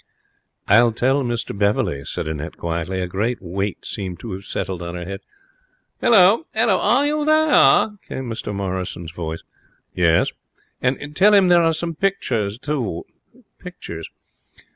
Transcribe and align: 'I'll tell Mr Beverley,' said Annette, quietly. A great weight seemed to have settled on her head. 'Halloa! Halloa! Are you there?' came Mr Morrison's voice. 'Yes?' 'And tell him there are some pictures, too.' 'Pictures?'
'I'll 0.67 0.93
tell 0.93 1.21
Mr 1.21 1.55
Beverley,' 1.55 2.05
said 2.05 2.27
Annette, 2.27 2.57
quietly. 2.57 3.01
A 3.01 3.07
great 3.07 3.39
weight 3.39 3.85
seemed 3.85 4.19
to 4.21 4.31
have 4.31 4.45
settled 4.45 4.81
on 4.81 4.95
her 4.95 5.05
head. 5.05 5.19
'Halloa! 6.01 6.45
Halloa! 6.55 6.79
Are 6.79 7.05
you 7.05 7.23
there?' 7.23 7.89
came 8.09 8.27
Mr 8.27 8.51
Morrison's 8.51 9.11
voice. 9.11 9.43
'Yes?' 9.93 10.31
'And 10.81 11.15
tell 11.15 11.35
him 11.35 11.49
there 11.49 11.61
are 11.61 11.71
some 11.71 11.93
pictures, 11.93 12.57
too.' 12.57 13.05
'Pictures?' 13.59 14.09